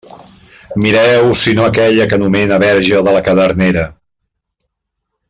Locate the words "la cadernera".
3.19-3.85